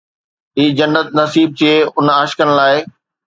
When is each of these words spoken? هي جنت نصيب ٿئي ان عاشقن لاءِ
هي 0.59 0.65
جنت 0.79 1.07
نصيب 1.19 1.49
ٿئي 1.59 1.73
ان 1.99 2.07
عاشقن 2.17 2.49
لاءِ 2.57 2.75